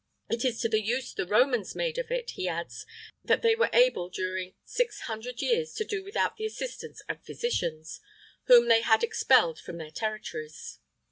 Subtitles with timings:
[0.31, 2.87] It is to the use the Romans made of it, he adds,
[3.23, 8.01] that they were able during six hundred years to do without the assistance of physicians,
[8.45, 10.79] whom they had expelled from their territories.